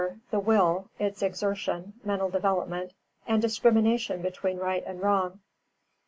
The 0.31 0.39
will, 0.39 0.89
its 0.97 1.21
exertion, 1.21 1.93
mental 2.03 2.31
development, 2.31 2.93
and 3.27 3.39
discrimination 3.39 4.23
between 4.23 4.57
right 4.57 4.83
and 4.83 4.99
wrong. 4.99 5.41